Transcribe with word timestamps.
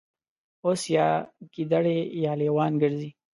اوس 0.65 0.81
یا 0.95 1.07
ګیدړې 1.53 1.99
یا 2.23 2.31
لېوان 2.39 2.71
ګرځي 2.81 3.09